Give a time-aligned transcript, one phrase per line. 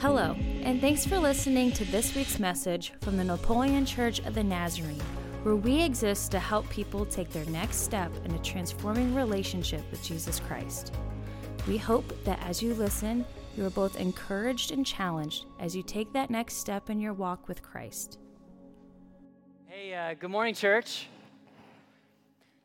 [0.00, 4.44] Hello, and thanks for listening to this week's message from the Napoleon Church of the
[4.44, 5.02] Nazarene,
[5.42, 10.00] where we exist to help people take their next step in a transforming relationship with
[10.04, 10.94] Jesus Christ.
[11.66, 13.24] We hope that as you listen,
[13.56, 17.48] you are both encouraged and challenged as you take that next step in your walk
[17.48, 18.20] with Christ.
[19.66, 21.08] Hey, uh, good morning, church.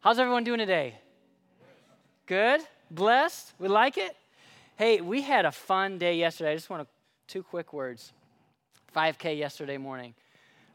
[0.02, 1.00] How's everyone doing today?
[2.27, 2.61] Good?
[2.91, 3.54] Blessed?
[3.57, 4.15] We like it?
[4.75, 6.52] Hey, we had a fun day yesterday.
[6.52, 6.87] I just want to,
[7.33, 8.14] two quick words
[8.96, 10.14] 5K yesterday morning.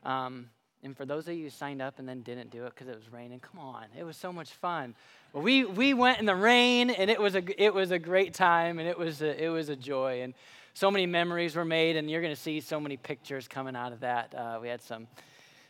[0.04, 0.50] Um,
[0.82, 2.96] and for those of you who signed up and then didn't do it because it
[2.96, 4.96] was raining, come on, it was so much fun.
[5.32, 8.34] Well, we, we went in the rain and it was a, it was a great
[8.34, 10.22] time and it was a, it was a joy.
[10.22, 10.34] And
[10.74, 13.92] so many memories were made, and you're going to see so many pictures coming out
[13.92, 14.34] of that.
[14.34, 15.06] Uh, we had some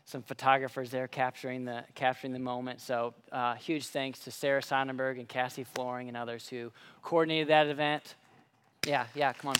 [0.07, 2.81] some photographers there capturing the capturing the moment.
[2.81, 7.67] So uh, huge thanks to Sarah Sonnenberg and Cassie Flooring and others who coordinated that
[7.67, 8.15] event.
[8.87, 9.57] Yeah, yeah, come on.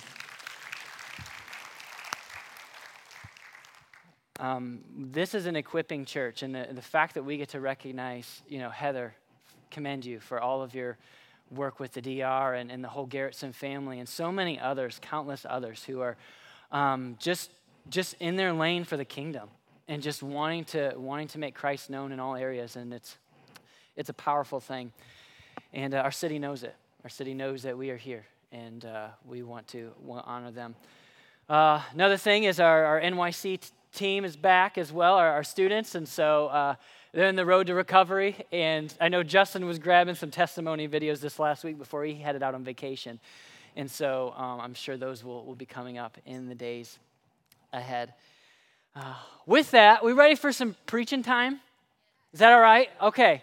[4.39, 8.43] Um, this is an equipping church, and the, the fact that we get to recognize,
[8.49, 9.15] you know, Heather,
[9.71, 10.97] commend you for all of your
[11.51, 15.45] work with the DR and, and the whole Garrettson family, and so many others, countless
[15.49, 16.17] others who are
[16.71, 17.51] um, just
[17.89, 19.49] just in their lane for the kingdom
[19.89, 23.17] and just wanting to wanting to make Christ known in all areas, and it's
[23.97, 24.93] it's a powerful thing,
[25.73, 26.77] and uh, our city knows it.
[27.03, 30.77] Our city knows that we are here, and uh, we want to honor them.
[31.49, 35.95] Uh, another thing is our, our NYC team is back as well, our, our students,
[35.95, 36.75] and so uh,
[37.13, 38.37] they're in the road to recovery.
[38.53, 42.43] And I know Justin was grabbing some testimony videos this last week before he headed
[42.43, 43.19] out on vacation.
[43.77, 46.99] And so um, I'm sure those will, will be coming up in the days
[47.73, 48.15] ahead.
[48.95, 49.15] Uh,
[49.47, 51.61] with that, we ready for some preaching time?
[52.33, 52.89] Is that all right?
[53.01, 53.43] Okay.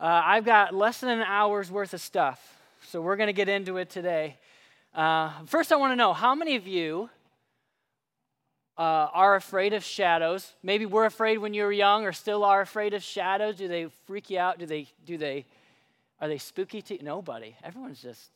[0.00, 3.48] Uh, I've got less than an hour's worth of stuff, so we're going to get
[3.48, 4.36] into it today.
[4.94, 7.10] Uh, first, I want to know how many of you
[8.78, 10.52] uh, are afraid of shadows?
[10.62, 13.56] Maybe we're afraid when you were young, or still are afraid of shadows.
[13.56, 14.58] Do they freak you out?
[14.58, 14.86] Do they?
[15.04, 15.46] Do they?
[16.20, 17.02] Are they spooky to you?
[17.02, 17.56] Nobody.
[17.64, 18.30] Everyone's just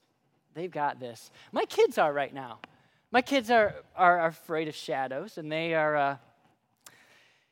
[0.54, 1.30] they've got this.
[1.52, 2.58] My kids are right now.
[3.12, 5.96] My kids are are, afraid of shadows, and they are.
[5.96, 6.16] Uh,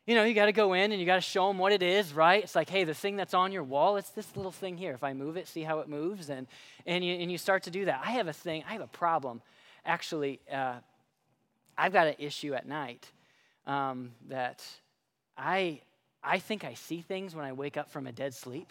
[0.07, 1.85] you know, you got to go in and you got to show them what it
[1.85, 2.43] is, right?
[2.43, 4.93] It's like, hey, the thing that's on your wall, it's this little thing here.
[4.93, 6.49] If I move it, see how it moves, and
[6.87, 8.01] and you and you start to do that.
[8.05, 8.65] I have a thing.
[8.69, 9.43] I have a problem,
[9.87, 10.41] actually.
[10.53, 10.79] Uh,
[11.81, 13.11] I've got an issue at night
[13.67, 14.63] um, that
[15.37, 15.81] I
[16.23, 18.71] I think I see things when I wake up from a dead sleep,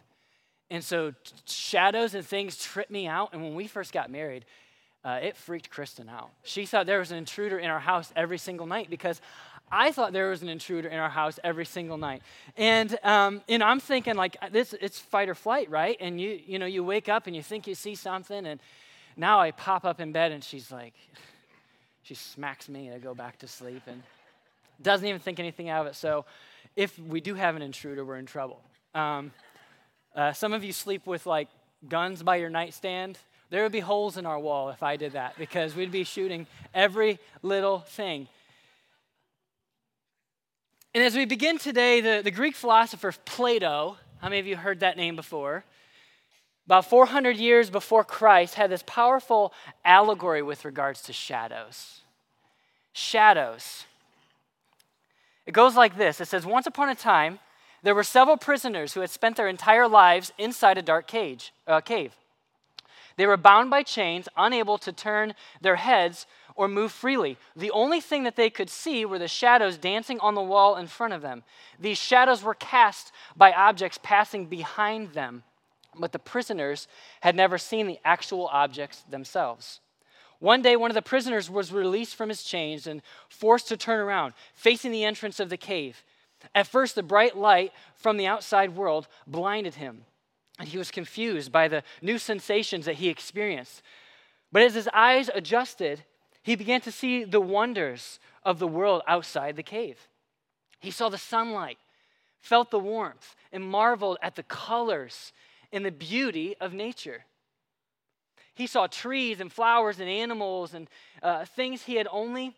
[0.69, 1.15] and so t-
[1.47, 3.33] shadows and things trip me out.
[3.33, 4.45] And when we first got married,
[5.03, 6.29] uh, it freaked Kristen out.
[6.43, 9.21] She thought there was an intruder in our house every single night because
[9.71, 12.21] I thought there was an intruder in our house every single night.
[12.57, 15.97] And um, and I'm thinking like this, it's fight or flight, right?
[15.99, 18.59] And you you know you wake up and you think you see something, and
[19.17, 20.93] now I pop up in bed and she's like,
[22.09, 24.01] she smacks me to go back to sleep and
[24.81, 25.95] doesn't even think anything out of it.
[25.95, 26.25] So
[26.75, 28.59] if we do have an intruder, we're in trouble.
[28.95, 29.31] Um,
[30.15, 31.49] uh, some of you sleep with like
[31.87, 33.19] guns by your nightstand.
[33.51, 36.47] There would be holes in our wall if I did that because we'd be shooting
[36.73, 38.27] every little thing.
[40.95, 44.79] And as we begin today, the, the Greek philosopher Plato, how many of you heard
[44.79, 45.63] that name before?
[46.69, 49.51] About 400 years before Christ, had this powerful
[49.83, 52.01] allegory with regards to shadows.
[52.93, 53.85] Shadows.
[55.47, 57.39] It goes like this it says, Once upon a time,
[57.81, 61.81] there were several prisoners who had spent their entire lives inside a dark cage, uh,
[61.81, 62.13] cave.
[63.17, 67.37] They were bound by chains, unable to turn their heads or move freely.
[67.55, 70.85] The only thing that they could see were the shadows dancing on the wall in
[70.85, 71.41] front of them.
[71.79, 75.41] These shadows were cast by objects passing behind them,
[75.97, 76.87] but the prisoners
[77.21, 79.79] had never seen the actual objects themselves.
[80.39, 83.99] One day, one of the prisoners was released from his chains and forced to turn
[83.99, 86.03] around, facing the entrance of the cave.
[86.55, 90.05] At first, the bright light from the outside world blinded him
[90.59, 93.81] and he was confused by the new sensations that he experienced.
[94.51, 96.03] But as his eyes adjusted,
[96.43, 100.07] he began to see the wonders of the world outside the cave.
[100.79, 101.77] He saw the sunlight,
[102.41, 105.31] felt the warmth, and marveled at the colors
[105.71, 107.25] and the beauty of nature.
[108.53, 110.89] He saw trees and flowers and animals and
[111.23, 112.55] uh, things he had only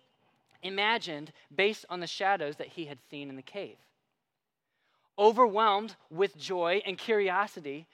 [0.63, 3.77] imagined based on the shadows that he had seen in the cave.
[5.17, 7.85] Overwhelmed with joy and curiosity,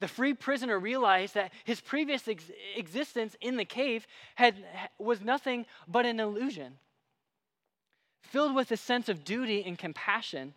[0.00, 4.56] the free prisoner realized that his previous ex- existence in the cave had,
[4.98, 6.78] was nothing but an illusion.
[8.22, 10.54] Filled with a sense of duty and compassion,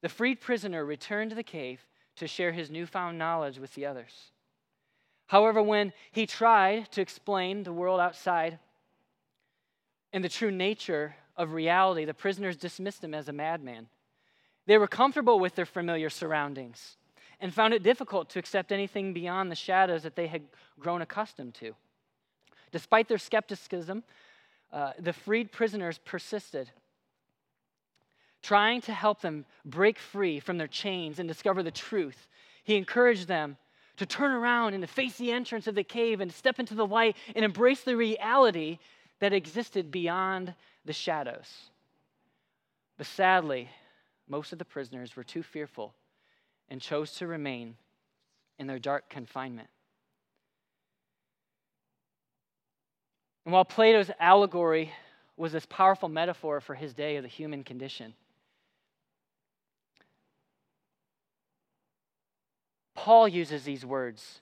[0.00, 1.84] the freed prisoner returned to the cave
[2.18, 4.32] to share his newfound knowledge with the others.
[5.26, 8.58] However, when he tried to explain the world outside,
[10.12, 13.88] and the true nature of reality, the prisoners dismissed him as a madman.
[14.66, 16.96] They were comfortable with their familiar surroundings
[17.40, 20.42] and found it difficult to accept anything beyond the shadows that they had
[20.78, 21.74] grown accustomed to.
[22.72, 24.02] Despite their skepticism,
[24.72, 26.70] uh, the freed prisoners persisted,
[28.42, 32.28] trying to help them break free from their chains and discover the truth.
[32.64, 33.56] He encouraged them
[33.96, 36.86] to turn around and to face the entrance of the cave and step into the
[36.86, 38.78] light and embrace the reality
[39.20, 40.54] that existed beyond
[40.84, 41.70] the shadows.
[42.96, 43.68] But sadly,
[44.28, 45.94] most of the prisoners were too fearful
[46.68, 47.76] and chose to remain
[48.58, 49.68] in their dark confinement.
[53.44, 54.92] And while Plato's allegory
[55.36, 58.12] was this powerful metaphor for his day of the human condition,
[62.98, 64.40] Paul uses these words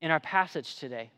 [0.00, 1.10] in our passage today.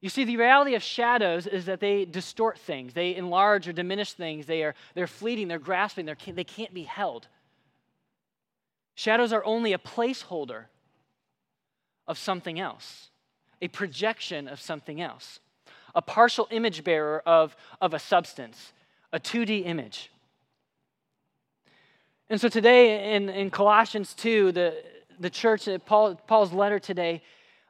[0.00, 4.12] You see, the reality of shadows is that they distort things, they enlarge or diminish
[4.12, 7.26] things, they are, they're fleeting, they're grasping, they're, they can't be held.
[8.94, 10.66] Shadows are only a placeholder
[12.06, 13.10] of something else,
[13.60, 15.40] a projection of something else,
[15.92, 18.72] a partial image bearer of, of a substance,
[19.12, 20.12] a 2D image.
[22.30, 24.91] And so today in, in Colossians 2, the,
[25.22, 27.22] the church, Paul, Paul's letter today,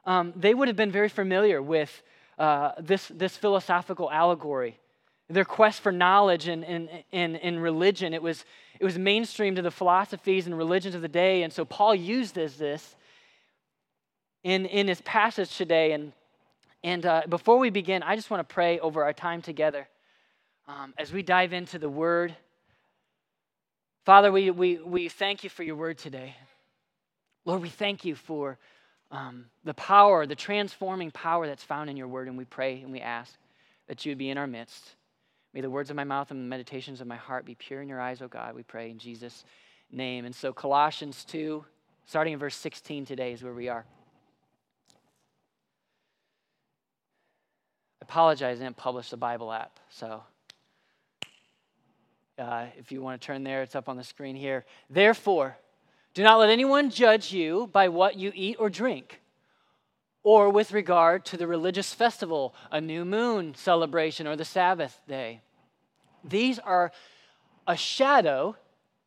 [0.05, 2.01] um, they would have been very familiar with
[2.37, 4.79] uh, this, this philosophical allegory.
[5.29, 8.43] Their quest for knowledge and in, in, in religion, it was,
[8.79, 11.43] it was mainstream to the philosophies and religions of the day.
[11.43, 12.95] And so Paul used this, this
[14.43, 15.93] in, in his passage today.
[15.93, 16.11] And,
[16.83, 19.87] and uh, before we begin, I just want to pray over our time together
[20.67, 22.35] um, as we dive into the word.
[24.05, 26.35] Father, we, we, we thank you for your word today.
[27.45, 28.57] Lord, we thank you for
[29.11, 32.27] um, the power, the transforming power that's found in your word.
[32.27, 33.35] And we pray and we ask
[33.87, 34.95] that you would be in our midst.
[35.53, 37.89] May the words of my mouth and the meditations of my heart be pure in
[37.89, 38.55] your eyes, O God.
[38.55, 39.45] We pray in Jesus'
[39.91, 40.25] name.
[40.25, 41.63] And so, Colossians 2,
[42.05, 43.85] starting in verse 16 today, is where we are.
[48.01, 49.79] I apologize, I didn't publish the Bible app.
[49.89, 50.23] So,
[52.39, 54.65] uh, if you want to turn there, it's up on the screen here.
[54.89, 55.55] Therefore,
[56.13, 59.21] do not let anyone judge you by what you eat or drink,
[60.23, 65.41] or with regard to the religious festival, a new moon celebration, or the Sabbath day.
[66.23, 66.91] These are
[67.67, 68.55] a shadow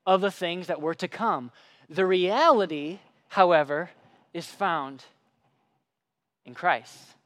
[0.05, 1.51] of the things that were to come.
[1.89, 2.99] The reality,
[3.29, 3.91] however,
[4.35, 5.05] is found
[6.45, 7.17] in Christ.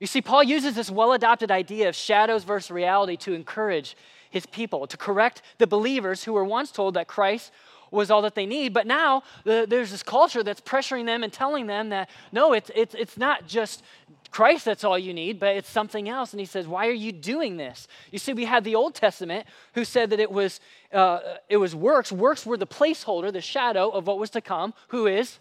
[0.00, 3.96] You see, Paul uses this well adopted idea of shadows versus reality to encourage
[4.32, 7.52] his people, to correct the believers who were once told that Christ
[7.92, 8.72] was all that they need.
[8.72, 12.70] But now the, there's this culture that's pressuring them and telling them that no, it's,
[12.74, 13.84] it's, it's not just
[14.30, 16.32] Christ that's all you need, but it's something else.
[16.32, 17.86] And he says, Why are you doing this?
[18.10, 20.58] You see, we had the Old Testament who said that it was,
[20.92, 21.20] uh,
[21.50, 22.10] it was works.
[22.10, 25.38] Works were the placeholder, the shadow of what was to come, who is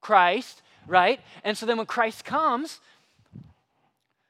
[0.00, 1.20] Christ, right?
[1.44, 2.80] And so then when Christ comes,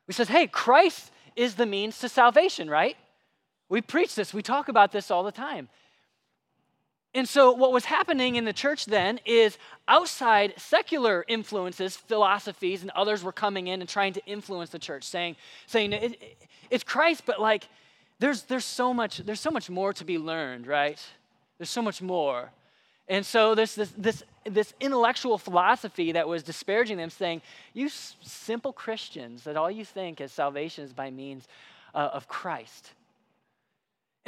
[0.06, 2.98] we says, Hey, Christ is the means to salvation, right?
[3.70, 5.70] We preach this, we talk about this all the time.
[7.14, 9.58] And so, what was happening in the church then is
[9.88, 15.04] outside secular influences, philosophies, and others were coming in and trying to influence the church,
[15.04, 15.34] saying,
[15.66, 17.68] saying it, it, it's Christ, but like,
[18.20, 21.00] there's, there's, so much, there's so much more to be learned, right?
[21.58, 22.50] There's so much more.
[23.08, 28.72] And so, there's this, this, this intellectual philosophy that was disparaging them, saying, You simple
[28.72, 31.48] Christians, that all you think is salvation is by means
[31.92, 32.92] uh, of Christ.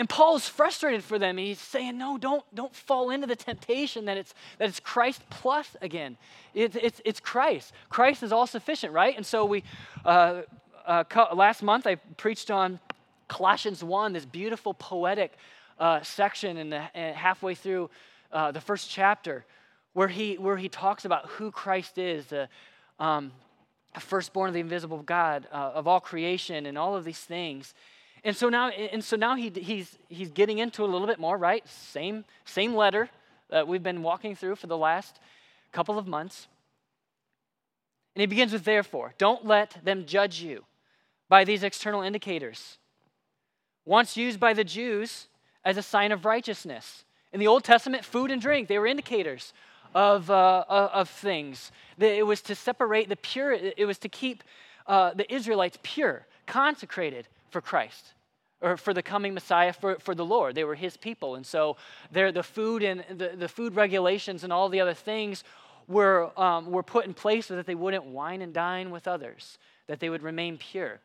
[0.02, 1.36] And Paul is frustrated for them.
[1.36, 5.76] He's saying, no, don't, don't fall into the temptation that it's, that it's Christ plus
[5.80, 6.16] again.
[6.54, 7.72] It, it's, it's Christ.
[7.88, 9.16] Christ is all sufficient, right?
[9.16, 9.62] And so we,
[10.04, 10.42] uh,
[10.84, 11.04] uh,
[11.34, 12.80] last month I preached on
[13.28, 15.34] Colossians 1, this beautiful poetic
[15.78, 17.88] uh, section in the, uh, halfway through
[18.32, 19.44] uh, the first chapter
[19.92, 22.48] where he, where he talks about who Christ is, the
[22.98, 23.30] um,
[24.00, 27.72] firstborn of the invisible God, uh, of all creation, and all of these things.
[28.24, 31.36] And so now, and so now he, he's, he's getting into a little bit more,
[31.36, 31.66] right?
[31.68, 33.08] Same, same letter
[33.50, 35.18] that we've been walking through for the last
[35.72, 36.46] couple of months.
[38.14, 39.14] And he begins with therefore.
[39.18, 40.64] Don't let them judge you
[41.28, 42.78] by these external indicators.
[43.84, 45.26] Once used by the Jews
[45.64, 47.04] as a sign of righteousness.
[47.32, 49.52] In the Old Testament, food and drink, they were indicators
[49.94, 51.72] of, uh, of things.
[51.98, 54.44] It was to separate the pure, it was to keep
[54.86, 58.14] uh, the Israelites pure, consecrated, for Christ
[58.60, 60.54] or for the coming Messiah for, for the Lord.
[60.54, 61.34] They were his people.
[61.34, 61.76] And so
[62.10, 65.44] the food and the, the food regulations and all the other things
[65.88, 69.58] were, um, were put in place so that they wouldn't wine and dine with others,
[69.88, 71.00] that they would remain pure.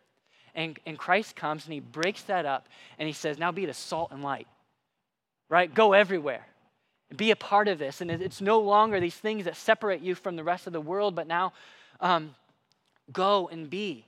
[0.56, 3.74] And, and Christ comes and he breaks that up and he says, Now be the
[3.74, 4.48] salt and light,
[5.50, 5.72] right?
[5.74, 6.46] Go everywhere.
[7.16, 8.02] Be a part of this.
[8.02, 11.16] And it's no longer these things that separate you from the rest of the world,
[11.16, 11.54] but now
[12.02, 12.36] um,
[13.12, 14.06] go and be.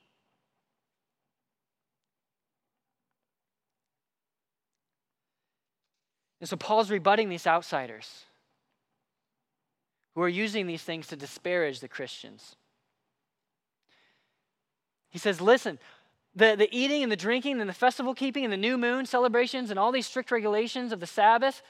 [6.39, 8.25] And so Paul's rebutting these outsiders
[10.15, 12.55] who are using these things to disparage the Christians.
[15.09, 15.79] He says, Listen,
[16.35, 19.69] the, the eating and the drinking and the festival keeping and the new moon celebrations
[19.69, 21.61] and all these strict regulations of the Sabbath,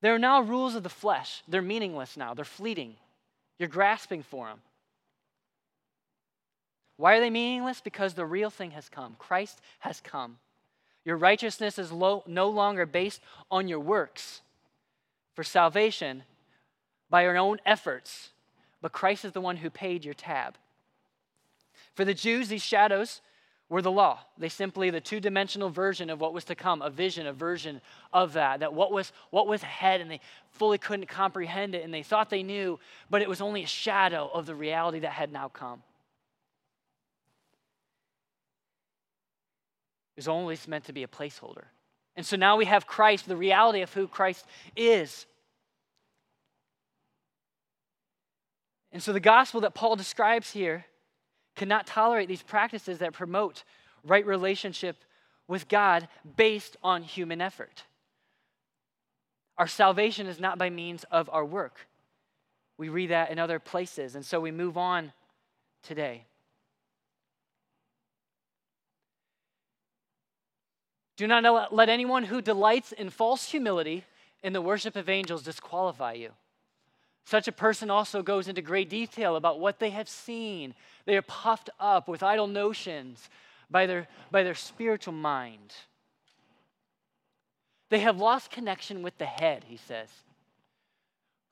[0.00, 1.42] they're now rules of the flesh.
[1.46, 2.96] They're meaningless now, they're fleeting.
[3.58, 4.60] You're grasping for them.
[6.96, 7.80] Why are they meaningless?
[7.80, 9.16] Because the real thing has come.
[9.18, 10.38] Christ has come.
[11.04, 14.42] Your righteousness is no longer based on your works
[15.34, 16.24] for salvation
[17.08, 18.30] by your own efforts,
[18.82, 20.56] but Christ is the one who paid your tab.
[21.94, 23.20] For the Jews, these shadows
[23.68, 24.20] were the law.
[24.36, 27.80] They simply the two-dimensional version of what was to come, a vision, a version
[28.12, 28.60] of that.
[28.60, 32.30] That what was what was ahead, and they fully couldn't comprehend it, and they thought
[32.30, 32.78] they knew,
[33.08, 35.82] but it was only a shadow of the reality that had now come.
[40.20, 41.64] Was always meant to be a placeholder.
[42.14, 44.44] And so now we have Christ, the reality of who Christ
[44.76, 45.24] is.
[48.92, 50.84] And so the gospel that Paul describes here
[51.56, 53.64] cannot tolerate these practices that promote
[54.04, 54.98] right relationship
[55.48, 57.84] with God based on human effort.
[59.56, 61.86] Our salvation is not by means of our work.
[62.76, 64.16] We read that in other places.
[64.16, 65.14] And so we move on
[65.82, 66.26] today.
[71.20, 74.04] Do not let anyone who delights in false humility
[74.42, 76.30] in the worship of angels disqualify you.
[77.26, 80.74] Such a person also goes into great detail about what they have seen.
[81.04, 83.28] They are puffed up with idle notions
[83.70, 85.74] by their, by their spiritual mind.
[87.90, 90.08] They have lost connection with the head, he says,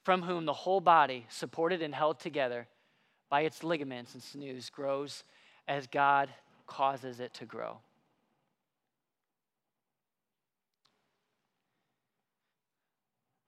[0.03, 2.69] from whom the whole body, supported and held together
[3.29, 5.25] by its ligaments and sinews, grows
[5.69, 6.31] as God
[6.67, 7.81] causes it to grow.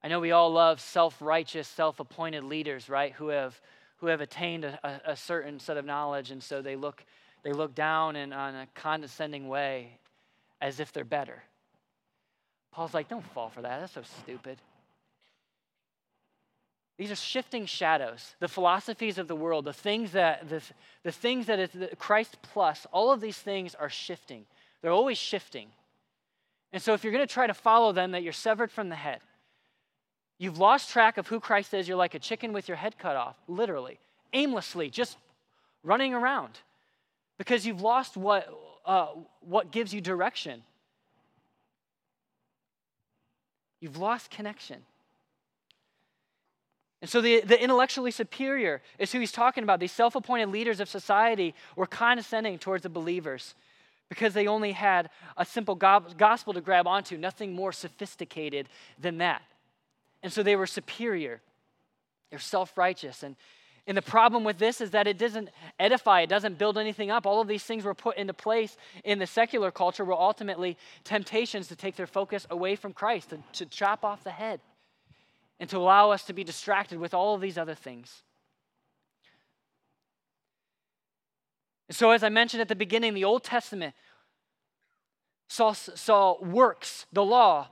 [0.02, 3.61] I know we all love self righteous, self appointed leaders, right, who have,
[3.99, 7.04] who have attained a, a, certain set of knowledge, and so they look,
[7.42, 9.99] they look down in on a condescending way
[10.61, 11.42] as if they're better.
[12.73, 13.80] Paul's like, don't fall for that.
[13.80, 14.59] That's so stupid.
[16.97, 20.62] These are shifting shadows, the philosophies of the world, the things that the,
[21.02, 24.45] the things that is Christ plus, all of these things are shifting.
[24.83, 25.69] They're always shifting.
[26.73, 28.97] And so if you're going to try to follow them, that you're severed from the
[28.97, 29.21] head.
[30.40, 31.87] You've lost track of who Christ is.
[31.87, 33.99] You're like a chicken with your head cut off, literally,
[34.32, 35.18] aimlessly, just
[35.85, 36.59] running around
[37.37, 38.49] because you've lost what,
[38.87, 39.09] uh,
[39.42, 40.62] what gives you direction.
[43.80, 44.78] You've lost connection.
[47.02, 49.78] And so the, the intellectually superior is who he's talking about.
[49.78, 53.54] These self appointed leaders of society were condescending towards the believers
[54.09, 59.42] because they only had a simple gospel to grab onto, nothing more sophisticated than that.
[60.22, 61.40] And so they were superior.
[62.30, 63.22] They're self righteous.
[63.22, 63.36] And,
[63.86, 65.48] and the problem with this is that it doesn't
[65.78, 67.26] edify, it doesn't build anything up.
[67.26, 71.68] All of these things were put into place in the secular culture were ultimately temptations
[71.68, 74.60] to take their focus away from Christ, to, to chop off the head,
[75.58, 78.22] and to allow us to be distracted with all of these other things.
[81.88, 83.96] And so, as I mentioned at the beginning, the Old Testament
[85.48, 87.68] saw, saw works, the law,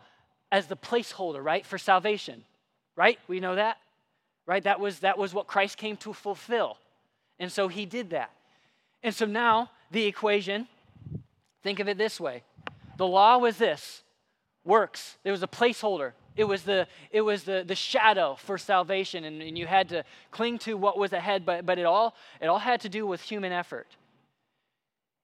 [0.51, 2.45] as the placeholder, right, for salvation.
[2.97, 3.19] Right?
[3.29, 3.79] We know that?
[4.47, 4.65] Right?
[4.65, 6.79] That was that was what Christ came to fulfill.
[7.39, 8.31] And so he did that.
[9.03, 10.67] And so now the equation,
[11.63, 12.43] think of it this way.
[12.97, 14.03] The law was this
[14.65, 15.17] works.
[15.23, 16.13] There was a placeholder.
[16.37, 20.05] It was the, it was the, the shadow for salvation, and, and you had to
[20.31, 23.21] cling to what was ahead, but, but it, all, it all had to do with
[23.23, 23.89] human effort.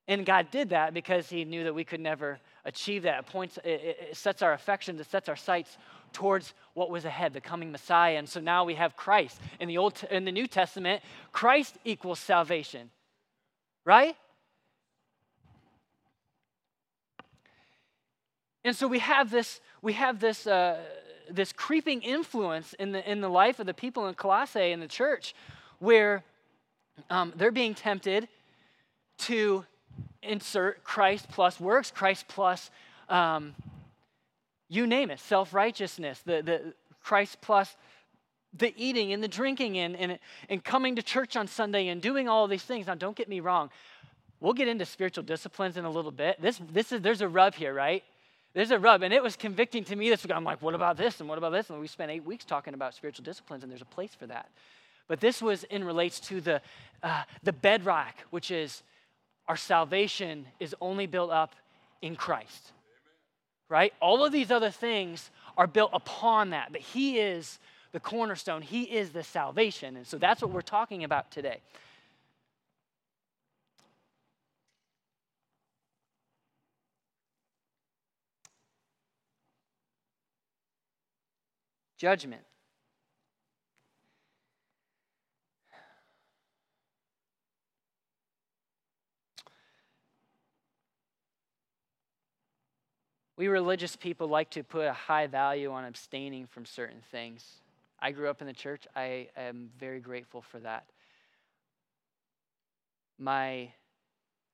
[0.08, 3.20] And God did that because He knew that we could never achieve that.
[3.20, 5.76] It, points, it, sets our affections, it sets our sights
[6.12, 8.16] towards what was ahead, the coming Messiah.
[8.16, 9.40] And so now we have Christ.
[9.60, 11.02] In the, Old, in the New Testament,
[11.32, 12.90] Christ equals salvation,
[13.84, 14.16] right?
[18.64, 20.80] And so we have this, we have this, uh,
[21.30, 24.88] this creeping influence in the, in the life of the people in Colossae in the
[24.88, 25.34] church
[25.80, 26.24] where
[27.10, 28.28] um, they're being tempted
[29.18, 29.64] to
[30.24, 32.70] insert Christ plus works, Christ plus
[33.08, 33.54] um,
[34.68, 37.76] you name it, self righteousness, the, the Christ plus
[38.56, 42.28] the eating and the drinking and, and, and coming to church on Sunday and doing
[42.28, 42.86] all these things.
[42.86, 43.70] Now, don't get me wrong.
[44.40, 46.40] we'll get into spiritual disciplines in a little bit.
[46.40, 48.04] This, this is, there's a rub here, right?
[48.52, 49.02] There's a rub.
[49.02, 50.32] And it was convicting to me this week.
[50.34, 51.18] I'm like, what about this?
[51.18, 51.68] And what about this?
[51.70, 54.48] And we spent eight weeks talking about spiritual disciplines, and there's a place for that.
[55.08, 56.62] But this was in relates to the,
[57.02, 58.82] uh, the bedrock, which is
[59.48, 61.54] our salvation is only built up
[62.02, 62.72] in Christ.
[63.68, 63.92] Right?
[64.00, 67.58] All of these other things are built upon that, but He is
[67.92, 69.96] the cornerstone, He is the salvation.
[69.96, 71.60] And so that's what we're talking about today.
[81.96, 82.42] Judgment.
[93.36, 97.44] We religious people like to put a high value on abstaining from certain things.
[98.00, 98.86] I grew up in the church.
[98.94, 100.84] I am very grateful for that.
[103.18, 103.70] My,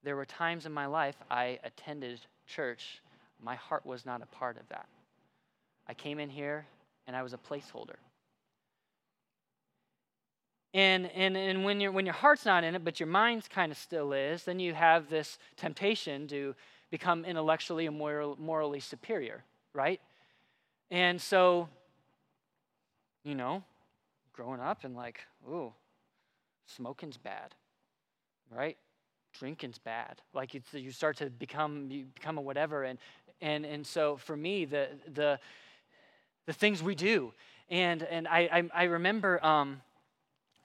[0.03, 3.01] there were times in my life I attended church.
[3.39, 4.87] My heart was not a part of that.
[5.87, 6.65] I came in here
[7.05, 7.97] and I was a placeholder.
[10.73, 13.71] And, and, and when, you when your heart's not in it, but your mind's kind
[13.71, 16.55] of still is, then you have this temptation to
[16.91, 19.43] become intellectually and moral, morally superior,
[19.73, 19.99] right?
[20.91, 21.69] And so,
[23.23, 23.63] you know,
[24.33, 25.73] growing up and like, ooh,
[26.65, 27.55] smoking's bad,
[28.53, 28.77] right?
[29.39, 30.21] Drinking's bad.
[30.33, 32.99] Like you, you start to become you become a whatever, and
[33.39, 35.39] and and so for me, the the
[36.45, 37.31] the things we do,
[37.69, 39.81] and and I I, I remember um,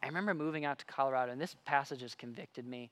[0.03, 2.91] I remember moving out to Colorado, and this passage has convicted me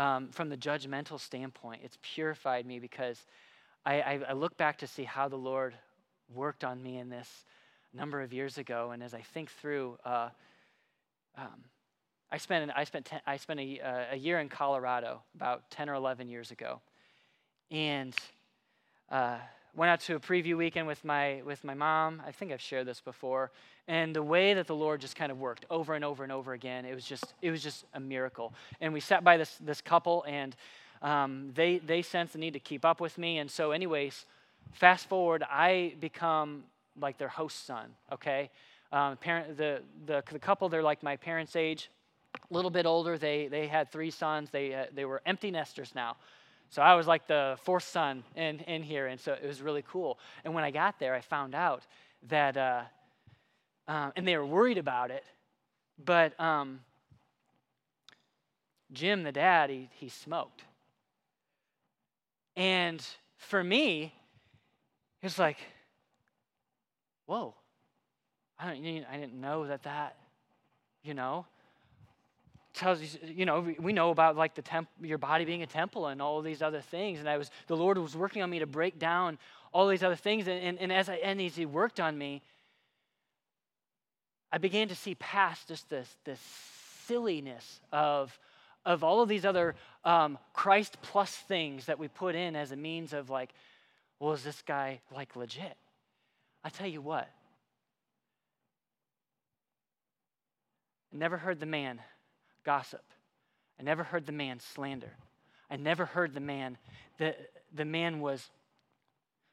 [0.00, 1.82] um, from the judgmental standpoint.
[1.84, 3.26] It's purified me because
[3.84, 5.74] I, I, I look back to see how the Lord
[6.34, 7.28] worked on me in this
[7.92, 8.92] number of years ago.
[8.92, 10.30] And as I think through, uh,
[11.36, 11.64] um,
[12.32, 15.90] I spent, I spent, ten, I spent a, uh, a, year in Colorado about 10
[15.90, 16.80] or 11 years ago.
[17.70, 18.14] And
[19.10, 19.36] uh,
[19.74, 22.22] went out to a preview weekend with my, with my mom.
[22.26, 23.50] I think I've shared this before.
[23.88, 26.52] And the way that the Lord just kind of worked over and over and over
[26.52, 28.52] again, it was just, it was just a miracle.
[28.80, 30.54] And we sat by this, this couple, and
[31.02, 33.38] um, they, they sensed the need to keep up with me.
[33.38, 34.26] And so, anyways,
[34.72, 36.64] fast forward, I become
[37.00, 38.50] like their host son, okay?
[38.92, 41.90] Um, parent, the, the, the couple, they're like my parents' age,
[42.50, 43.18] a little bit older.
[43.18, 44.50] They, they had three sons.
[44.50, 46.16] They, uh, they were empty nesters now.
[46.70, 49.82] So I was like the fourth son in, in here, and so it was really
[49.82, 50.18] cool.
[50.44, 51.84] And when I got there, I found out
[52.28, 52.82] that, uh,
[53.88, 55.24] um, and they were worried about it,
[56.04, 56.80] but um,
[58.92, 60.62] Jim, the dad, he, he smoked.
[62.56, 63.04] And
[63.36, 64.14] for me,
[65.22, 65.58] it was like,
[67.26, 67.54] whoa,
[68.58, 70.16] I, don't, I didn't know that that,
[71.02, 71.46] you know,
[72.80, 76.06] tells you, you know, we know about like the temp, your body being a temple
[76.06, 77.20] and all these other things.
[77.20, 79.38] And I was, the Lord was working on me to break down
[79.72, 80.48] all these other things.
[80.48, 82.42] And, and, and as I, and as He worked on me,
[84.50, 86.40] I began to see past just this, this
[87.06, 88.36] silliness of,
[88.86, 92.76] of all of these other um, Christ plus things that we put in as a
[92.76, 93.50] means of like,
[94.18, 95.76] well, is this guy like legit?
[96.64, 97.28] I tell you what,
[101.12, 102.00] never heard the man
[102.64, 103.04] gossip.
[103.78, 105.12] I never heard the man slander.
[105.70, 106.76] I never heard the man,
[107.18, 107.34] the,
[107.72, 108.50] the man was,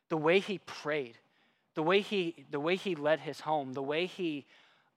[0.10, 1.18] the way he prayed,
[1.76, 4.46] the way he, the way he led his home, the way he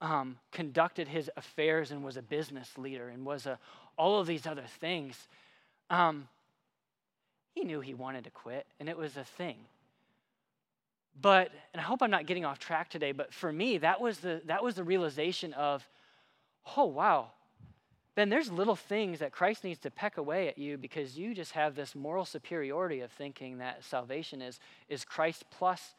[0.00, 3.58] um, conducted his affairs and was a business leader and was a,
[3.98, 5.28] all of these other things.
[5.90, 6.26] Um,
[7.54, 9.56] he knew he wanted to quit, and it was a thing.
[11.20, 14.20] But, and I hope I'm not getting off track today, but for me, that was
[14.20, 15.86] the, that was the realization of,
[16.76, 17.32] oh, wow,
[18.20, 21.52] then there's little things that Christ needs to peck away at you because you just
[21.52, 25.94] have this moral superiority of thinking that salvation is, is Christ plus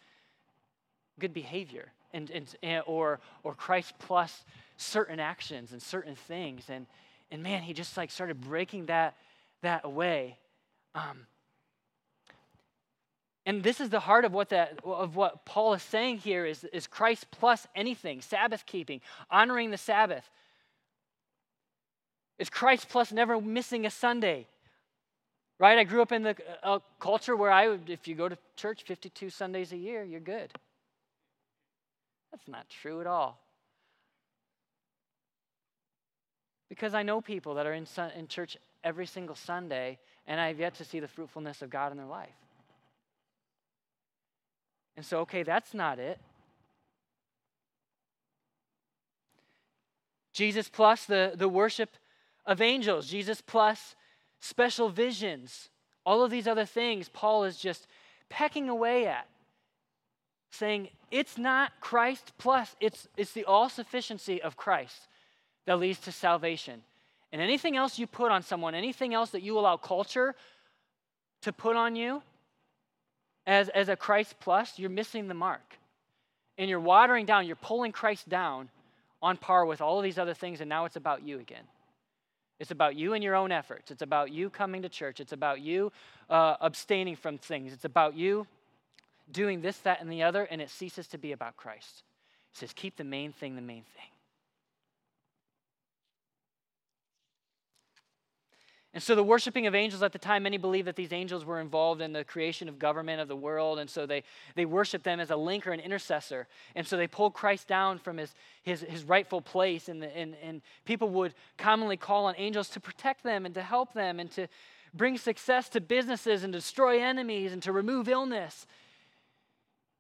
[1.20, 2.30] good behavior and,
[2.62, 4.46] and, or, or Christ plus
[4.78, 6.66] certain actions and certain things.
[6.70, 6.86] And,
[7.32, 9.16] and man, he just like started breaking that,
[9.64, 10.38] that away.
[10.94, 11.26] Um,
[13.48, 16.64] and this is the heart of what, that, of what Paul is saying here is,
[16.66, 20.30] is Christ plus anything, Sabbath keeping, honoring the Sabbath.
[22.42, 24.48] It's Christ plus never missing a Sunday.
[25.60, 25.78] Right?
[25.78, 28.82] I grew up in the uh, culture where I would, if you go to church
[28.82, 30.52] 52 Sundays a year, you're good.
[32.32, 33.40] That's not true at all.
[36.68, 37.86] Because I know people that are in,
[38.18, 41.98] in church every single Sunday, and I've yet to see the fruitfulness of God in
[42.00, 42.30] their life.
[44.98, 46.20] And so, okay, that's not it.
[50.34, 51.92] Jesus plus the, the worship
[52.46, 53.96] of angels, Jesus plus
[54.40, 55.70] special visions,
[56.06, 57.88] all of these other things, Paul is just
[58.30, 59.28] pecking away at,
[60.50, 65.08] saying it's not Christ plus, it's, it's the all sufficiency of Christ
[65.66, 66.82] that leads to salvation.
[67.32, 70.36] And anything else you put on someone, anything else that you allow culture
[71.44, 72.22] to put on you
[73.46, 75.78] as, as a Christ plus, you're missing the mark.
[76.58, 78.70] And you're watering down, you're pulling Christ down
[79.22, 81.64] on par with all of these other things, and now it's about you again.
[82.62, 83.90] It's about you and your own efforts.
[83.90, 85.20] It's about you coming to church.
[85.20, 85.92] It's about you
[86.30, 87.74] uh, abstaining from things.
[87.74, 88.46] It's about you
[89.32, 92.04] doing this, that, and the other, and it ceases to be about Christ.
[92.54, 94.11] It says, keep the main thing the main thing.
[98.94, 101.62] And so, the worshiping of angels at the time, many believe that these angels were
[101.62, 103.80] involved in the creation of government of the world.
[103.80, 104.24] And so, they,
[104.56, 106.46] they worship them as a link or an intercessor.
[106.76, 109.88] And so, they pulled Christ down from his, his, his rightful place.
[109.88, 113.62] And, the, and, and people would commonly call on angels to protect them and to
[113.62, 114.48] help them and to
[114.94, 118.68] bring success to businesses and destroy enemies and to remove illness.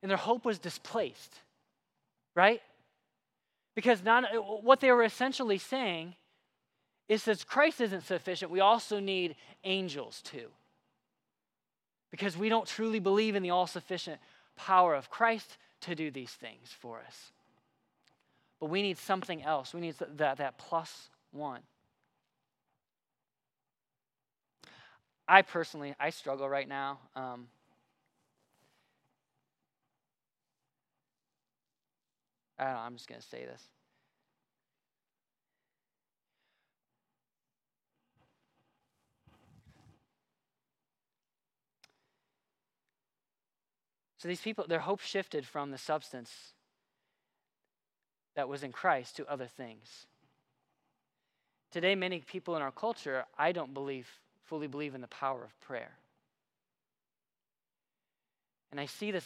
[0.01, 1.39] And their hope was displaced,
[2.35, 2.61] right?
[3.73, 4.25] Because not,
[4.63, 6.15] what they were essentially saying
[7.11, 10.47] it says Christ isn't sufficient, we also need angels too.
[12.09, 14.21] Because we don't truly believe in the all sufficient
[14.55, 17.33] power of Christ to do these things for us.
[18.61, 19.73] But we need something else.
[19.73, 21.59] We need that, that plus one.
[25.27, 26.99] I personally, I struggle right now.
[27.17, 27.47] Um,
[32.57, 33.61] I don't know, I'm just going to say this.
[44.21, 46.31] So these people, their hope shifted from the substance
[48.35, 50.05] that was in Christ to other things.
[51.71, 54.07] Today, many people in our culture, I don't believe,
[54.43, 55.89] fully believe in the power of prayer.
[58.69, 59.25] And I see this,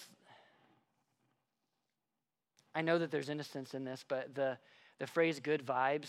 [2.73, 4.57] I know that there's innocence in this, but the,
[4.99, 6.07] the phrase good vibes,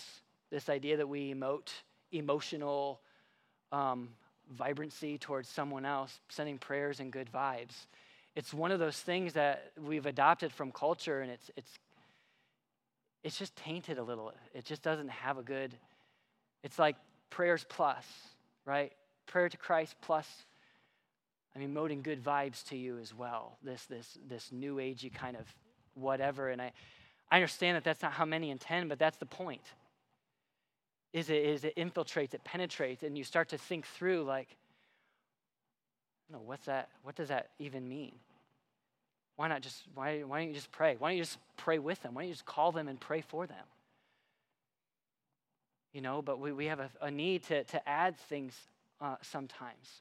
[0.50, 1.72] this idea that we emote
[2.12, 3.00] emotional
[3.72, 4.10] um,
[4.52, 7.86] vibrancy towards someone else, sending prayers and good vibes
[8.36, 11.72] it's one of those things that we've adopted from culture and it's it's
[13.24, 14.32] it's just tainted a little.
[14.54, 15.72] It just doesn't have a good
[16.62, 16.96] it's like
[17.30, 18.04] prayers plus
[18.64, 18.92] right?
[19.26, 20.28] Prayer to christ plus
[21.54, 23.58] i mean moting good vibes to you as well.
[23.62, 25.46] This this this new agey kind of
[25.94, 26.72] whatever and i
[27.30, 29.72] i understand that that's not how many intend but that's the point.
[31.14, 34.56] Is it is it infiltrates it penetrates and you start to think through like
[36.30, 38.12] no what's that what does that even mean
[39.36, 40.96] why not just, why, why don't you just pray?
[40.98, 42.14] Why don't you just pray with them?
[42.14, 43.64] Why don't you just call them and pray for them?
[45.92, 48.54] You know, but we, we have a, a need to, to add things
[49.00, 50.00] uh, sometimes.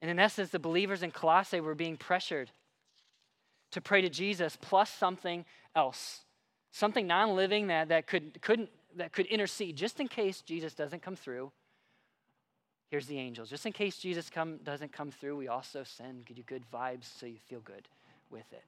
[0.00, 2.50] And in essence, the believers in Colossae were being pressured
[3.72, 6.20] to pray to Jesus plus something else,
[6.70, 11.02] something non living that, that, could, couldn't, that could intercede just in case Jesus doesn't
[11.02, 11.50] come through
[12.92, 13.48] Here's the angels.
[13.48, 17.24] Just in case Jesus come, doesn't come through, we also send you good vibes so
[17.24, 17.88] you feel good
[18.28, 18.64] with it.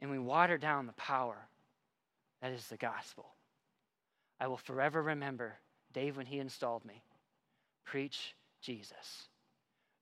[0.00, 1.36] And we water down the power
[2.40, 3.26] that is the gospel.
[4.40, 5.56] I will forever remember
[5.92, 7.02] Dave when he installed me.
[7.84, 9.28] Preach Jesus.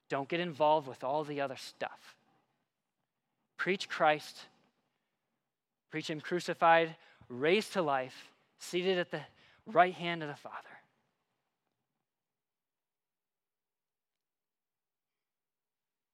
[0.07, 2.15] Don't get involved with all the other stuff.
[3.57, 4.37] Preach Christ.
[5.91, 6.95] Preach Him crucified,
[7.27, 9.19] raised to life, seated at the
[9.71, 10.55] right hand of the Father.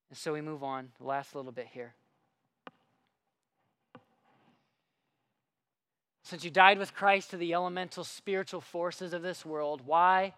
[0.09, 1.93] And so we move on, the last little bit here.
[6.23, 10.33] Since you died with Christ to the elemental spiritual forces of this world, why,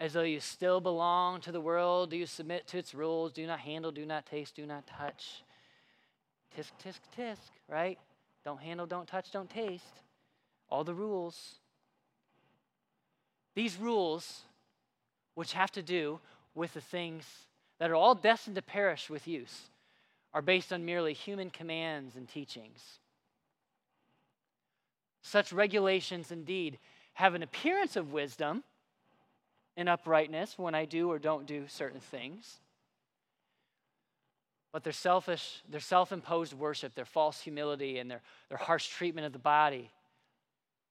[0.00, 3.32] as though you still belong to the world, do you submit to its rules?
[3.32, 5.44] Do not handle, do not taste, do not touch.
[6.56, 7.96] Tisk, tisk, tisk, right?
[8.44, 10.02] Don't handle, don't touch, don't taste.
[10.68, 11.59] All the rules.
[13.54, 14.42] These rules,
[15.34, 16.20] which have to do
[16.54, 17.24] with the things
[17.78, 19.70] that are all destined to perish with use,
[20.32, 22.98] are based on merely human commands and teachings.
[25.22, 26.78] Such regulations indeed
[27.14, 28.62] have an appearance of wisdom
[29.76, 32.58] and uprightness when I do or don't do certain things.
[34.72, 39.32] But their selfish, their self-imposed worship, their false humility, and their, their harsh treatment of
[39.32, 39.90] the body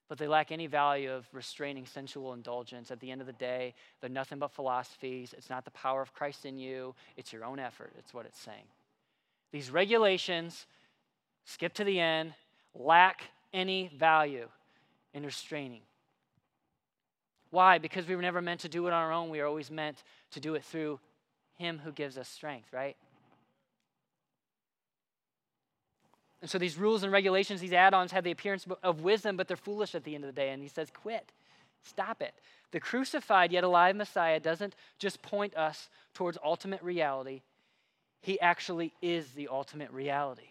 [0.09, 2.89] but they lack any value of restraining sensual indulgence.
[2.89, 5.33] At the end of the day, they're nothing but philosophies.
[5.37, 7.93] It's not the power of Christ in you, it's your own effort.
[7.97, 8.65] It's what it's saying.
[9.51, 10.65] These regulations,
[11.45, 12.33] skip to the end,
[12.73, 13.21] lack
[13.53, 14.49] any value
[15.13, 15.81] in restraining.
[17.51, 17.77] Why?
[17.77, 19.29] Because we were never meant to do it on our own.
[19.29, 20.99] We are always meant to do it through
[21.55, 22.97] Him who gives us strength, right?
[26.41, 29.47] And so these rules and regulations, these add ons, have the appearance of wisdom, but
[29.47, 30.51] they're foolish at the end of the day.
[30.51, 31.31] And he says, quit.
[31.83, 32.33] Stop it.
[32.71, 37.41] The crucified yet alive Messiah doesn't just point us towards ultimate reality,
[38.21, 40.49] he actually is the ultimate reality.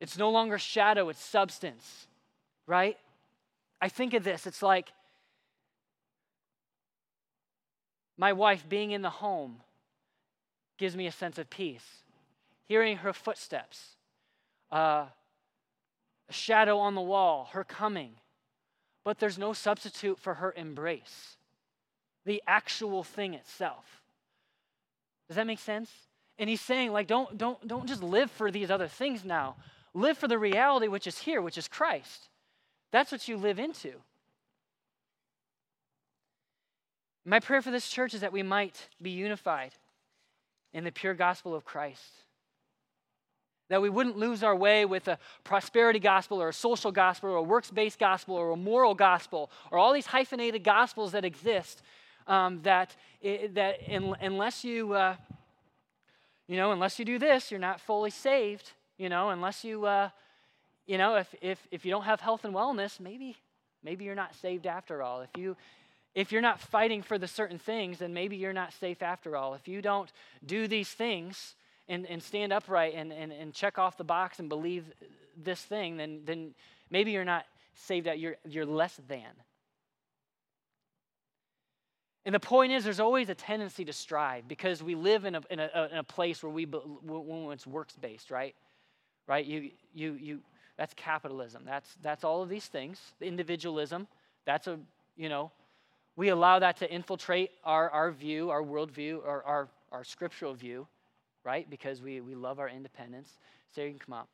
[0.00, 2.06] It's no longer shadow, it's substance,
[2.66, 2.96] right?
[3.80, 4.92] I think of this, it's like
[8.16, 9.56] my wife being in the home
[10.78, 12.01] gives me a sense of peace.
[12.68, 13.96] Hearing her footsteps,
[14.70, 15.06] uh,
[16.28, 18.16] a shadow on the wall, her coming
[19.04, 21.36] but there's no substitute for her embrace,
[22.24, 24.02] the actual thing itself.
[25.28, 25.90] Does that make sense?
[26.38, 29.56] And he's saying, like, don't, don't, don't just live for these other things now.
[29.94, 32.28] Live for the reality which is here, which is Christ.
[32.90, 33.92] That's what you live into.
[37.24, 39.72] My prayer for this church is that we might be unified
[40.72, 42.24] in the pure gospel of Christ
[43.68, 47.36] that we wouldn't lose our way with a prosperity gospel or a social gospel or
[47.36, 51.82] a works based gospel or a moral gospel or all these hyphenated gospels that exist.
[52.26, 55.16] Um, that that in, unless you, uh,
[56.46, 58.72] you know, unless you do this, you're not fully saved.
[58.98, 60.10] You know, unless you, uh,
[60.86, 63.36] you know, if, if, if you don't have health and wellness, maybe,
[63.82, 65.22] maybe you're not saved after all.
[65.22, 65.56] If you,
[66.14, 69.54] if you're not fighting for the certain things, then maybe you're not safe after all.
[69.54, 70.12] If you don't
[70.44, 71.54] do these things,
[71.88, 74.84] and, and stand upright and, and, and check off the box and believe
[75.36, 76.54] this thing, then, then
[76.90, 79.32] maybe you're not saved out, you're, you're less than.
[82.24, 85.40] And the point is, there's always a tendency to strive because we live in a,
[85.50, 88.54] in a, in a place where we when it's works based, right?
[89.26, 89.44] Right?
[89.44, 90.40] You, you, you,
[90.76, 91.62] that's capitalism.
[91.66, 93.00] That's, that's all of these things.
[93.20, 94.06] Individualism,
[94.44, 94.78] that's a,
[95.16, 95.50] you know,
[96.14, 100.86] we allow that to infiltrate our, our view, our worldview, our, our, our scriptural view
[101.44, 101.68] right?
[101.68, 103.30] Because we, we love our independence.
[103.74, 104.28] Sarah, you can come up.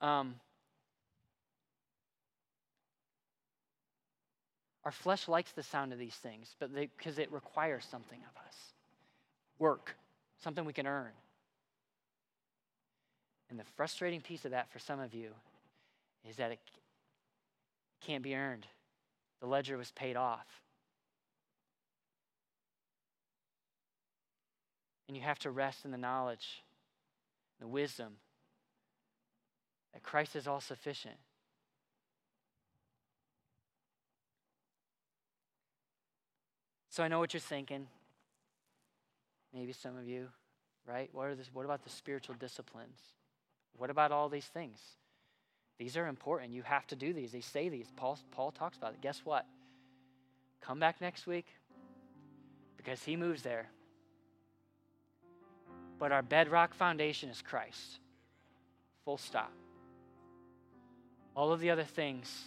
[0.00, 0.34] Um,
[4.84, 8.54] our flesh likes the sound of these things, but because it requires something of us
[9.58, 9.96] work,
[10.42, 11.10] something we can earn.
[13.50, 15.30] And the frustrating piece of that for some of you
[16.28, 16.60] is that it
[18.00, 18.66] can't be earned.
[19.40, 20.46] The ledger was paid off.
[25.08, 26.62] And you have to rest in the knowledge,
[27.58, 28.14] the wisdom
[29.94, 31.16] that Christ is all sufficient.
[36.90, 37.86] So I know what you're thinking.
[39.54, 40.28] Maybe some of you,
[40.86, 41.08] right?
[41.12, 42.98] What, are this, what about the spiritual disciplines?
[43.76, 44.78] What about all these things?
[45.78, 46.52] These are important.
[46.52, 47.32] You have to do these.
[47.32, 47.86] They say these.
[47.96, 49.00] Paul, Paul talks about it.
[49.00, 49.46] Guess what?
[50.60, 51.46] Come back next week
[52.76, 53.68] because he moves there.
[55.98, 57.98] But our bedrock foundation is Christ.
[59.04, 59.52] Full stop.
[61.34, 62.44] All of the other things,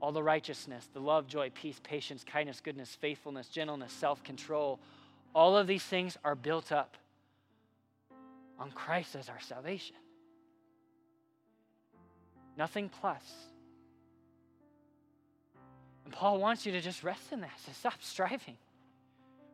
[0.00, 4.78] all the righteousness, the love, joy, peace, patience, kindness, goodness, faithfulness, gentleness, self control,
[5.34, 6.96] all of these things are built up
[8.58, 9.96] on Christ as our salvation.
[12.56, 13.22] Nothing plus.
[16.04, 17.58] And Paul wants you to just rest in that.
[17.64, 18.56] So stop striving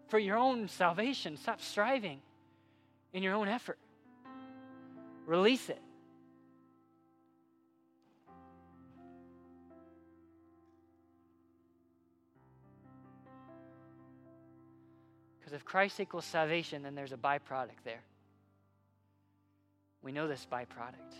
[0.09, 1.37] for your own salvation.
[1.37, 2.21] Stop striving
[3.17, 3.79] in your own effort.
[5.25, 5.81] Release it.
[15.39, 18.03] Because if Christ equals salvation, then there's a byproduct there.
[20.03, 21.15] We know this byproduct.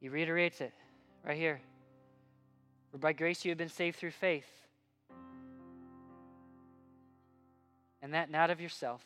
[0.00, 0.72] He reiterates it
[1.26, 1.60] right here.
[2.92, 4.61] For by grace you have been saved through faith.
[8.02, 9.00] And that not of yourself,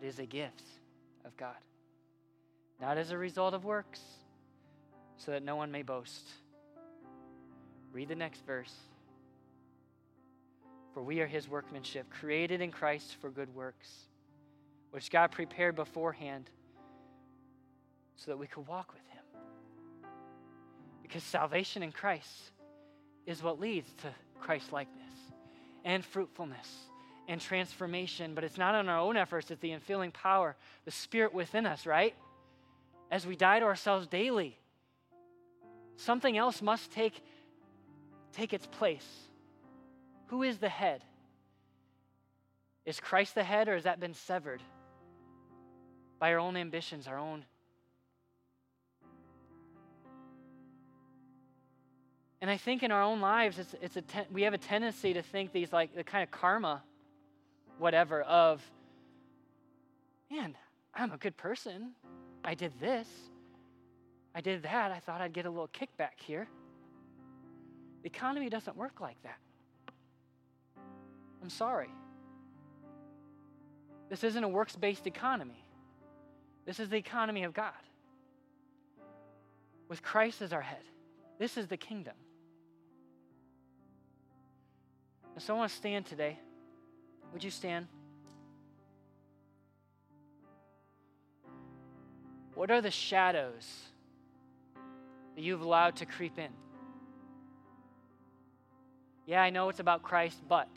[0.00, 0.64] but is a gift
[1.24, 1.56] of God.
[2.80, 4.00] Not as a result of works,
[5.16, 6.28] so that no one may boast.
[7.92, 8.74] Read the next verse.
[10.92, 13.88] For we are his workmanship, created in Christ for good works,
[14.90, 16.50] which God prepared beforehand
[18.16, 20.10] so that we could walk with him.
[21.02, 22.50] Because salvation in Christ
[23.26, 24.08] is what leads to
[24.40, 24.98] Christ likeness
[25.84, 26.68] and fruitfulness
[27.32, 31.32] and transformation, but it's not on our own efforts, it's the infilling power, the Spirit
[31.32, 32.14] within us, right?
[33.10, 34.58] As we die to ourselves daily,
[35.96, 37.24] something else must take,
[38.34, 39.06] take its place.
[40.26, 41.02] Who is the head?
[42.84, 44.60] Is Christ the head, or has that been severed
[46.18, 47.46] by our own ambitions, our own?
[52.42, 55.14] And I think in our own lives, it's, it's a ten- we have a tendency
[55.14, 56.82] to think these like the kind of karma
[57.82, 58.62] whatever, of,
[60.30, 60.56] man,
[60.94, 61.90] I'm a good person.
[62.44, 63.08] I did this.
[64.34, 64.92] I did that.
[64.92, 66.48] I thought I'd get a little kickback here.
[68.02, 69.38] The economy doesn't work like that.
[71.42, 71.90] I'm sorry.
[74.08, 75.64] This isn't a works based economy.
[76.64, 77.72] This is the economy of God.
[79.88, 80.84] With Christ as our head,
[81.38, 82.14] this is the kingdom.
[85.34, 86.38] And so I want to stand today.
[87.32, 87.86] Would you stand?
[92.54, 93.66] What are the shadows
[95.34, 96.50] that you've allowed to creep in?
[99.26, 100.68] Yeah, I know it's about Christ, but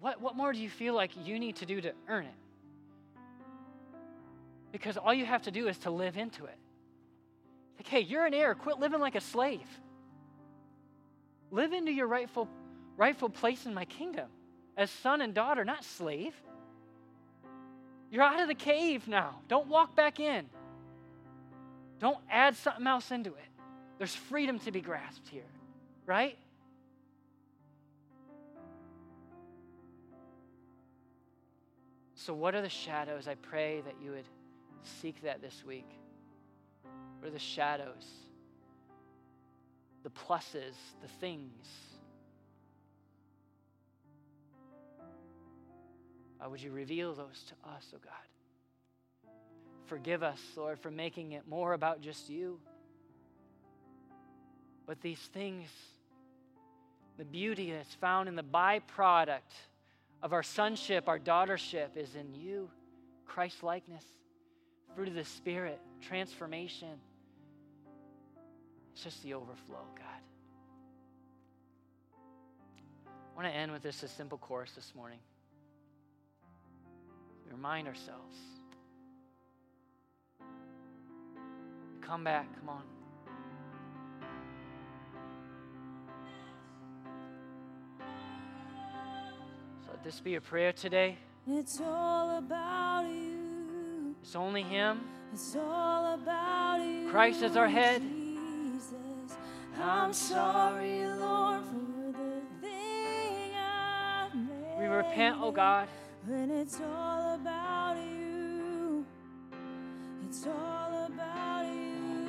[0.00, 2.34] what, what more do you feel like you need to do to earn it?
[4.72, 6.58] Because all you have to do is to live into it.
[7.76, 8.54] Like, hey, you're an heir.
[8.54, 9.68] Quit living like a slave.
[11.50, 12.48] Live into your rightful,
[12.96, 14.28] rightful place in my kingdom
[14.76, 16.34] as son and daughter, not slave.
[18.10, 19.40] You're out of the cave now.
[19.48, 20.48] Don't walk back in.
[22.00, 23.48] Don't add something else into it.
[23.98, 25.42] There's freedom to be grasped here,
[26.06, 26.36] right?
[32.14, 33.28] So, what are the shadows?
[33.28, 34.24] I pray that you would
[34.82, 35.88] seek that this week.
[37.18, 38.06] What are the shadows?
[40.02, 41.66] The pluses, the things.
[46.44, 49.32] Uh, would you reveal those to us, oh God?
[49.86, 52.58] Forgive us, Lord, for making it more about just you.
[54.86, 55.68] But these things,
[57.16, 59.40] the beauty that's found in the byproduct
[60.22, 62.70] of our sonship, our daughtership, is in you,
[63.26, 64.04] Christ likeness,
[64.94, 66.88] fruit of the Spirit, transformation.
[68.92, 70.22] It's just the overflow, God.
[73.06, 75.18] I want to end with this a simple chorus this morning.
[77.44, 78.36] We remind ourselves.
[82.00, 82.82] Come back, come on.
[89.84, 91.16] So let this be a prayer today.
[91.46, 94.14] It's all about you.
[94.22, 95.00] It's only Him.
[95.32, 97.08] It's all about you.
[97.10, 98.00] Christ is our head.
[98.00, 99.36] Jesus,
[99.78, 104.78] I'm sorry, Lord, for the thing I made.
[104.78, 105.88] We repent, oh God.
[106.26, 107.13] When it's all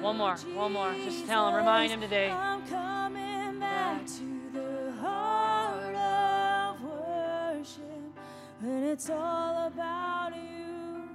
[0.06, 0.94] One more, one more.
[1.04, 2.30] Just tell him, remind him today.
[2.30, 8.20] I'm coming back to the heart of worship.
[8.62, 11.10] When it's all about you.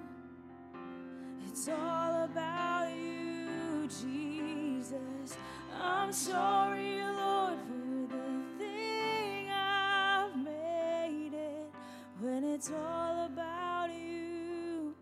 [1.46, 5.36] It's all about you, Jesus.
[5.80, 11.70] I'm sorry, Lord, for the thing I've made it.
[12.18, 14.94] When it's all about you,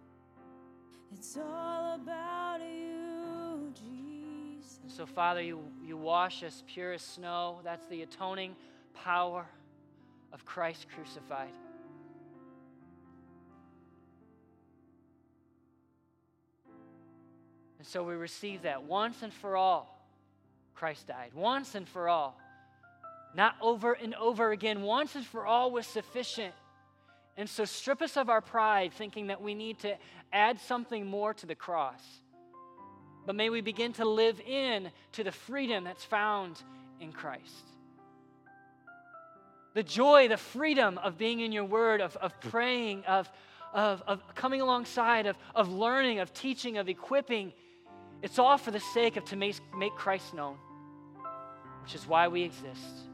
[1.12, 1.77] it's all about you, Jesus.
[4.98, 7.60] So, Father, you, you wash us pure as snow.
[7.62, 8.56] That's the atoning
[8.94, 9.46] power
[10.32, 11.52] of Christ crucified.
[17.78, 20.04] And so we receive that once and for all.
[20.74, 22.36] Christ died once and for all.
[23.36, 24.82] Not over and over again.
[24.82, 26.54] Once and for all was sufficient.
[27.38, 29.96] And so strip us of our pride, thinking that we need to
[30.32, 32.02] add something more to the cross.
[33.24, 36.60] But may we begin to live in to the freedom that's found
[37.00, 37.68] in Christ.
[39.74, 43.30] The joy, the freedom of being in your word, of, of praying, of,
[43.72, 47.52] of, of coming alongside, of, of learning, of teaching, of equipping.
[48.20, 50.56] It's all for the sake of to make, make Christ known,
[51.84, 53.06] which is why we exist.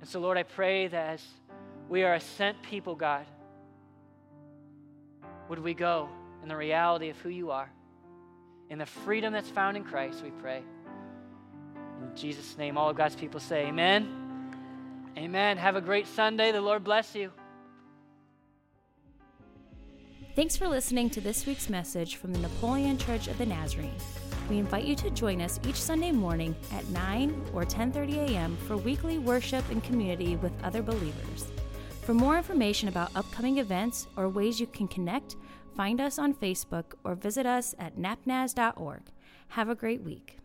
[0.00, 1.22] And so, Lord, I pray that as
[1.88, 3.26] we are a sent people, God,
[5.48, 6.08] would we go
[6.42, 7.70] in the reality of who you are,
[8.70, 10.62] in the freedom that's found in Christ, we pray.
[12.02, 14.52] In Jesus' name, all of God's people say, Amen.
[15.16, 15.56] Amen.
[15.56, 16.52] Have a great Sunday.
[16.52, 17.32] The Lord bless you.
[20.34, 23.96] Thanks for listening to this week's message from the Napoleon Church of the Nazarene.
[24.50, 28.56] We invite you to join us each Sunday morning at 9 or 10:30 a.m.
[28.68, 31.46] for weekly worship and community with other believers.
[32.06, 35.34] For more information about upcoming events or ways you can connect,
[35.76, 39.02] find us on Facebook or visit us at napnaz.org.
[39.48, 40.38] Have a great week.